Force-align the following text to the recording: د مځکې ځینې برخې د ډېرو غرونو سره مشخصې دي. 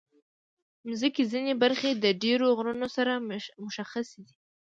د 0.81 0.81
مځکې 0.87 1.23
ځینې 1.31 1.53
برخې 1.63 1.89
د 1.95 2.05
ډېرو 2.23 2.45
غرونو 2.57 2.87
سره 2.95 3.13
مشخصې 3.65 4.19
دي. 4.25 4.35